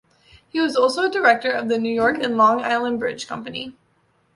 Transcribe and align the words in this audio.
He 0.49 0.59
was 0.59 0.75
also 0.75 1.03
a 1.05 1.11
Director 1.11 1.51
of 1.51 1.67
the 1.69 1.77
New 1.77 1.93
York 1.93 2.17
and 2.17 2.35
Long 2.35 2.63
Island 2.63 2.97
Bridge 2.97 3.27
Company. 3.27 3.75